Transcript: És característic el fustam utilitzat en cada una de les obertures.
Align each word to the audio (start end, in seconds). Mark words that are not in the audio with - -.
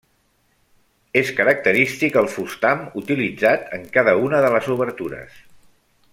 És 1.21 1.29
característic 1.39 2.17
el 2.23 2.29
fustam 2.37 2.81
utilitzat 3.03 3.69
en 3.79 3.87
cada 3.99 4.17
una 4.31 4.41
de 4.47 4.53
les 4.57 4.71
obertures. 4.79 5.39